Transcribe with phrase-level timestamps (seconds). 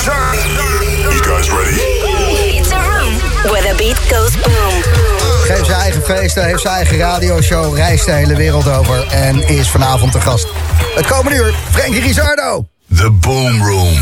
[0.00, 1.76] You guys ready?
[2.58, 3.12] It's a room
[3.50, 4.82] where the beat goes boom.
[5.44, 9.68] Geeft zijn eigen feesten, heeft zijn eigen radioshow, reist de hele wereld over en is
[9.68, 10.46] vanavond te gast.
[10.94, 12.66] Het komende uur, Frankie Rizardo.
[12.96, 13.98] The Boom Room.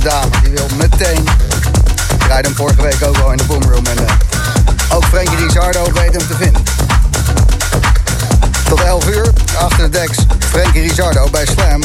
[0.00, 0.30] Dame.
[0.42, 1.24] Die wil meteen.
[2.14, 3.86] Ik hem vorige week ook al in de boomroom.
[3.86, 6.62] En uh, ook Frankie Rizardo weet hem te vinden.
[8.68, 10.18] Tot 11 uur, achter de deks,
[10.50, 11.82] Frankie Rizardo bij Slam.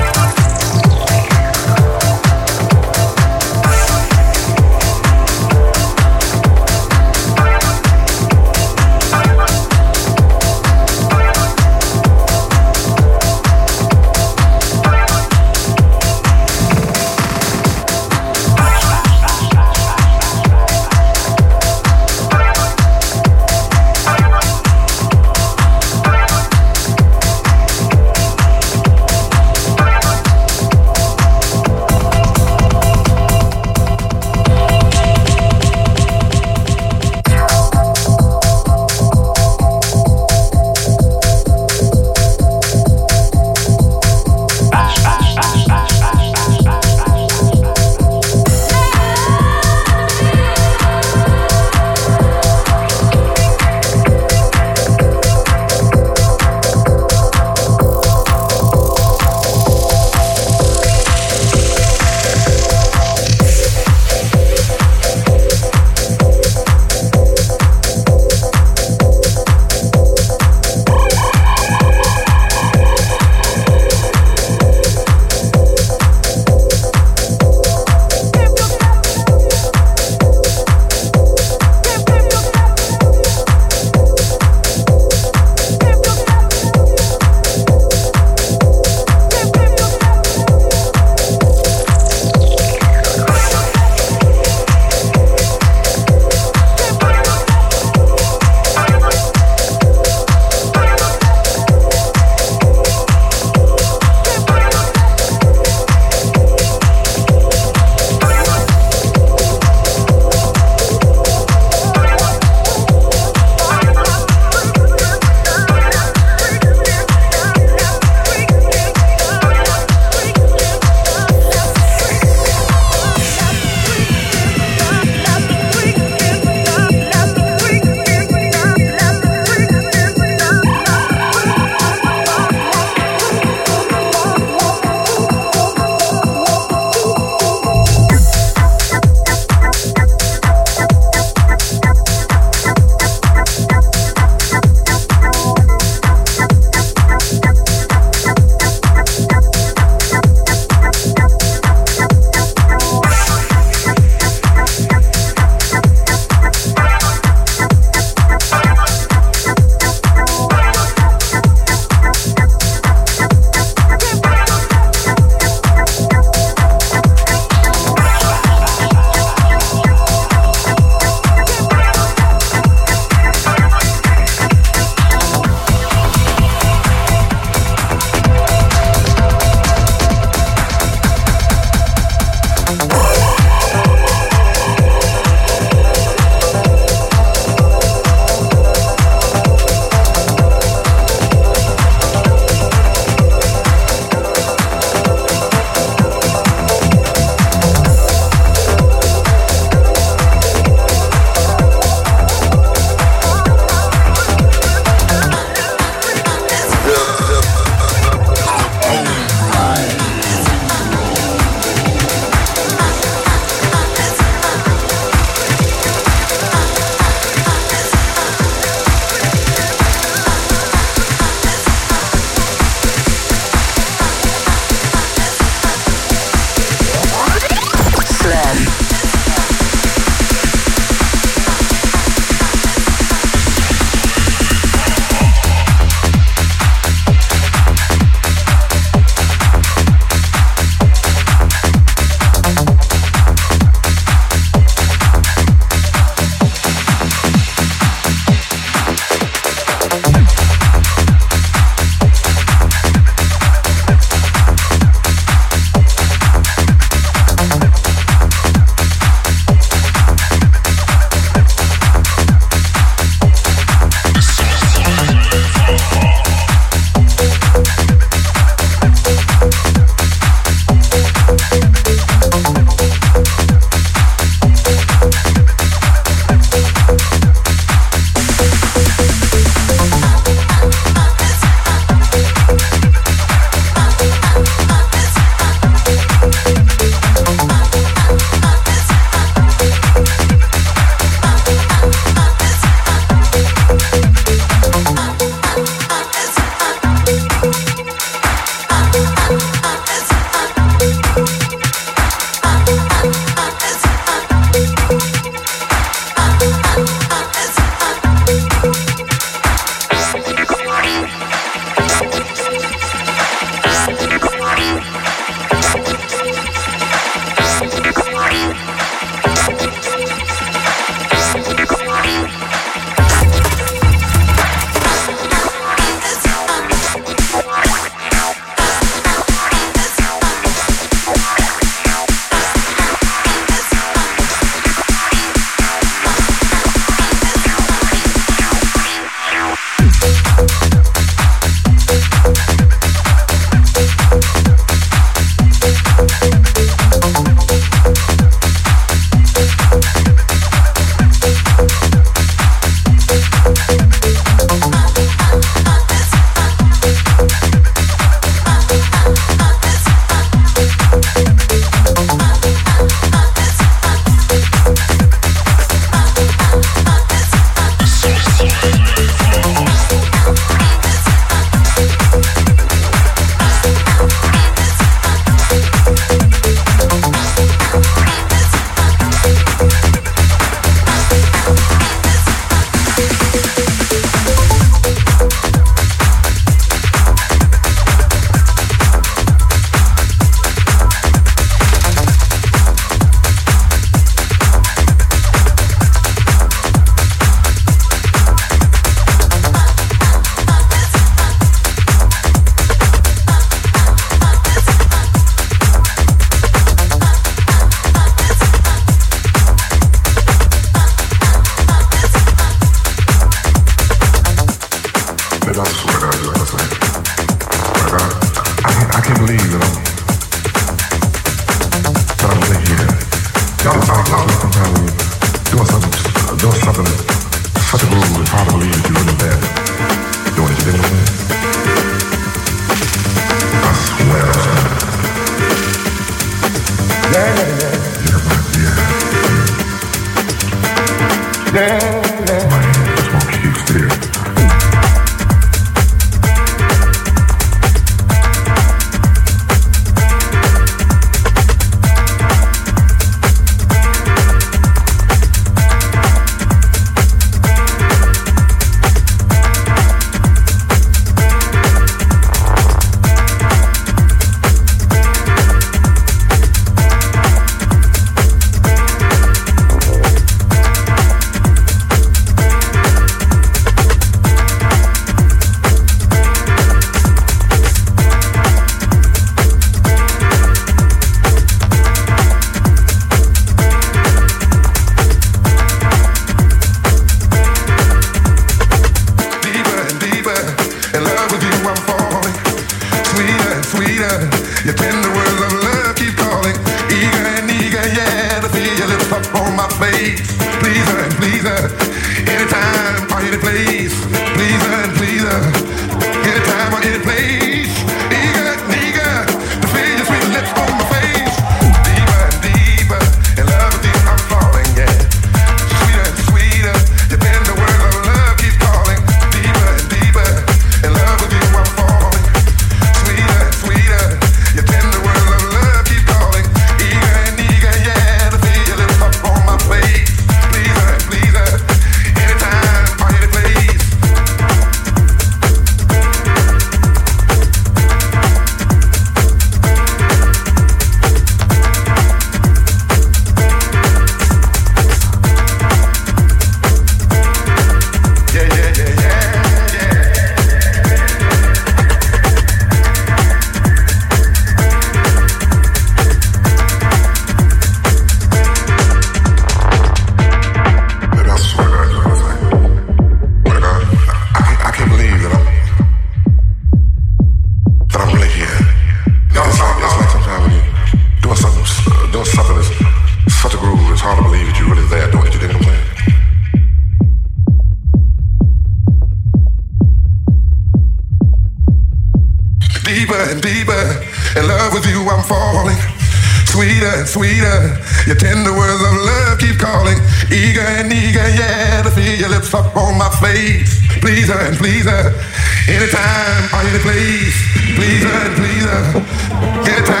[599.65, 600.00] Get it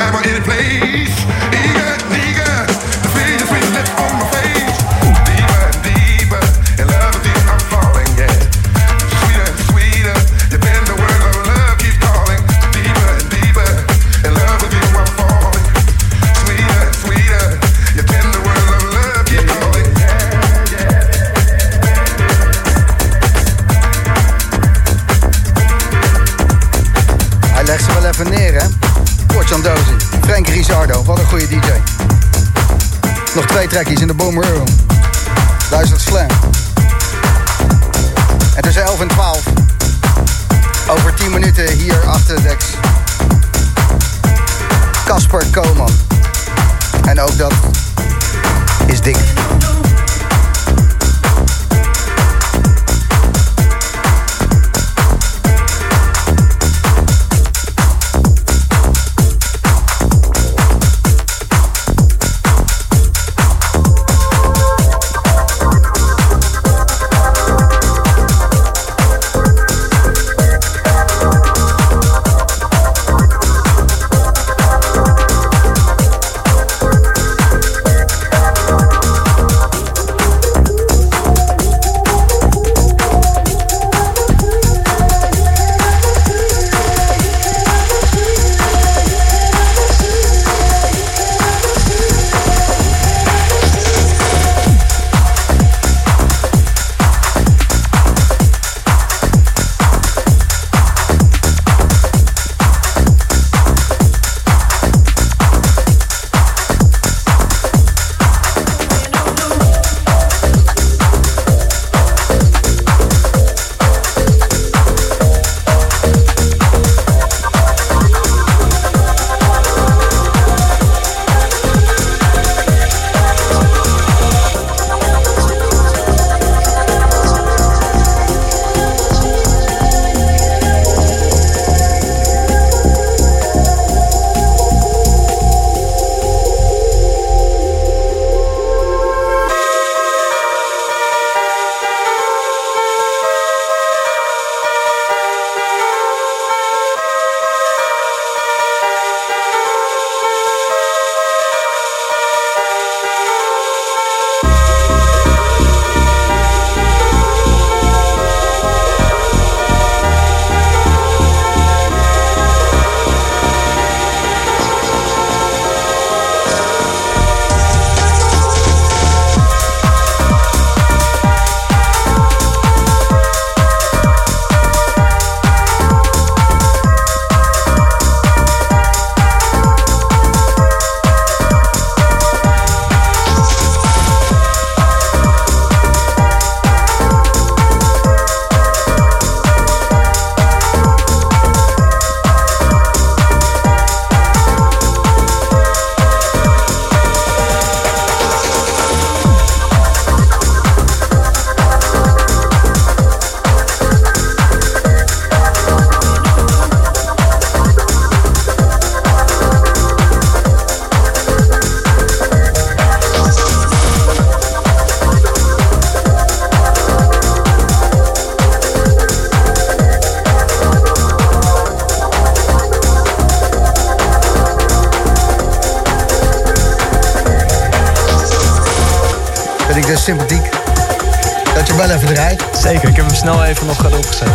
[233.51, 234.27] even nog erop gezet.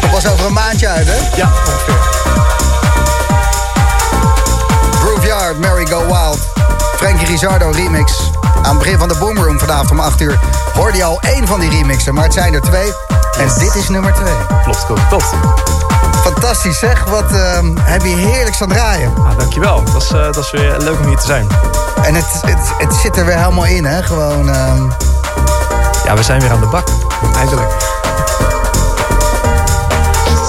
[0.00, 1.36] Dat was over een maandje uit, hè?
[1.36, 1.98] Ja, ongeveer.
[5.00, 6.38] Grooveyard, Mary Go Wild.
[6.96, 8.30] Frankie Rizardo remix.
[8.62, 10.38] Aan het begin van de Boomroom vanavond om 8 uur
[10.72, 12.14] hoorde je al één van die remixen.
[12.14, 12.92] Maar het zijn er twee.
[13.38, 14.34] En dit is nummer twee.
[14.62, 15.32] Klopt, klopt, klopt.
[16.22, 17.04] Fantastisch zeg.
[17.04, 19.12] Wat ehm, heb je heerlijk aan draaien.
[19.16, 19.82] Ah, dankjewel.
[19.92, 21.46] Dat is, eh, dat is weer leuk om hier te zijn.
[22.02, 24.02] En het, het, het zit er weer helemaal in, hè?
[24.02, 24.50] Gewoon...
[24.50, 24.82] ehm,
[26.04, 26.88] Ja, we zijn weer aan de bak.
[27.36, 27.72] Eindelijk.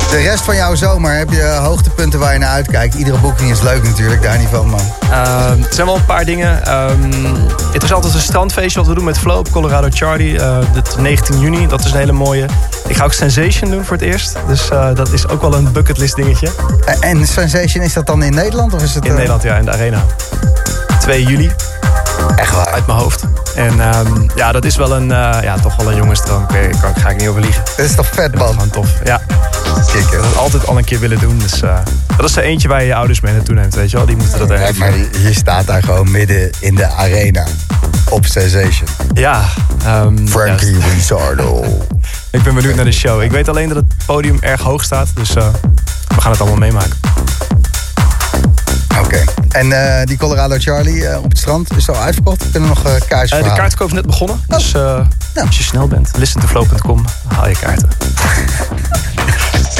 [0.09, 2.93] De rest van jouw zomer heb je hoogtepunten waar je naar uitkijkt.
[2.95, 4.80] Iedere boeking is leuk natuurlijk, daar niet van, man.
[5.11, 6.66] Ehm, er zijn wel een paar dingen.
[6.66, 7.11] Ehm,
[7.72, 10.39] het is altijd een strandfeestje wat we doen met Flow op Colorado Charlie.
[10.39, 12.45] eh dit 19 juni, dat is een hele mooie.
[12.88, 14.36] Ik ga ook Sensation doen voor het eerst.
[14.47, 16.49] Dus eh, dat is ook wel een bucketlist dingetje.
[16.99, 18.74] En Sensation, is dat dan in Nederland?
[18.74, 20.03] Of is het, In eh, Nederland, ja, in de Arena.
[20.99, 21.51] 2 juli,
[22.36, 22.68] Echt waar?
[22.68, 23.24] uit mijn hoofd.
[23.56, 26.45] En ehm, ja, dat is wel een, eh, ja, toch wel een jongensdroom.
[26.82, 27.64] Kan, ga ik niet over liegen.
[27.78, 28.49] Dat is toch vet, Dat is man?
[28.53, 28.89] gewoon tof.
[29.03, 29.22] Ja,
[29.91, 30.18] Kikker.
[30.22, 31.38] dat ik altijd al een keer willen doen.
[31.39, 31.78] Dus eh,
[32.18, 34.06] dat is er eentje waar je je ouders mee naartoe neemt, weet je wel.
[34.06, 34.80] Die moeten dat er Ja, even...
[34.80, 37.45] maar je staat daar gewoon midden in de arena.
[38.10, 38.88] Op Sensation.
[39.14, 39.43] Ja,
[39.86, 40.78] ehm, Frankie.
[40.93, 41.64] Rizardo.
[42.32, 43.22] Ik ben benieuwd naar de show.
[43.22, 45.08] Ik weet alleen dat het podium erg hoog staat.
[45.16, 45.47] Dus eh,
[46.16, 46.93] we gaan het allemaal meemaken.
[49.22, 49.57] Oké.
[49.57, 52.51] En eh, die Colorado Charlie eh, op het strand is al uitverkocht?
[52.51, 54.41] Kunnen nog eh kaartjes Eh, de kaartkoop is net begonnen.
[54.47, 55.41] Dus eh, Ja.
[55.41, 57.88] als je snel bent, listentoflow.com, haal je kaarten.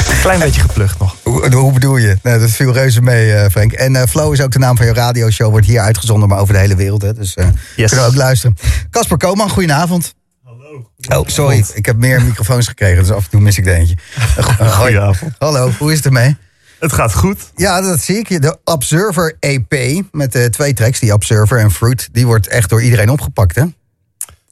[0.08, 1.16] Een klein beetje geplucht nog.
[1.22, 2.18] Hoe, hoe bedoel je?
[2.22, 3.72] Nee, dat viel reuze mee, eh, Frank.
[3.72, 5.50] En eh, Flow is ook de naam van je radioshow.
[5.50, 7.02] Wordt hier uitgezonden, maar over de hele wereld.
[7.02, 7.14] Hè.
[7.14, 7.88] Dus eh Yes.
[7.90, 8.56] kunnen we ook luisteren.
[8.90, 10.14] Casper Koman, goedenavond.
[10.44, 11.20] Hallo.
[11.22, 11.64] Oh, sorry.
[11.74, 13.96] Ik heb meer microfoons gekregen, dus af en toe mis ik de eentje.
[14.70, 15.32] Goedenavond.
[15.38, 16.36] Hallo, hoe is het ermee?
[16.78, 17.50] Het gaat goed.
[17.56, 18.42] Ja, dat zie ik.
[18.42, 22.82] De Observer EP met de twee tracks, die Observer en Fruit, die wordt echt door
[22.82, 23.64] iedereen opgepakt, hè?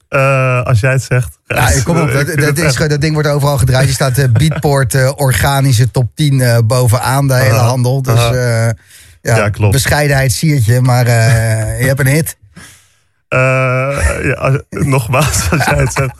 [0.08, 1.38] Eh, als jij het zegt.
[1.46, 3.86] Ja, kom op, dat, dat, is, ding wordt overal gedraaid.
[3.88, 8.02] Je staat de Beatport eh, organische top 10 eh, bovenaan de hele handel.
[8.02, 8.66] Dus eh,
[9.22, 9.72] ja, Ja, klopt.
[9.72, 12.36] bescheidenheid siertje, maar eh, je hebt een hit.
[13.28, 13.38] Eh,
[14.22, 16.14] ja, als- nogmaals, als jij het zegt.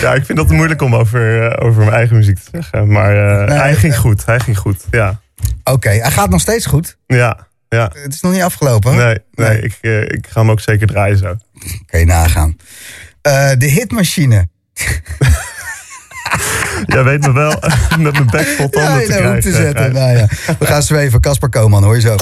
[0.00, 2.92] Ja, ik vind dat moeilijk om over, eh, over mijn eigen muziek te zeggen.
[2.92, 4.26] Maar eh, hij ging eh, goed.
[4.26, 4.84] Hij ging goed.
[4.90, 5.20] Ja.
[5.64, 6.96] Oké, hij gaat nog steeds goed.
[7.06, 7.48] Ja.
[7.68, 7.90] Ja.
[7.94, 8.96] Het is nog niet afgelopen.
[8.96, 11.36] Nee, nee, Ik, eh, ik ga hem ook zeker draaien zo.
[11.86, 12.56] Kan je nagaan.
[13.22, 14.48] Eh, de hitmachine.
[16.86, 17.50] Jij weet me wel
[17.98, 19.92] met mijn bek vol Ja, tanden in te te zetten.
[19.92, 20.26] Nou ja.
[20.58, 21.20] We gaan zweven.
[21.20, 22.16] Casper Koman, hoor je zo.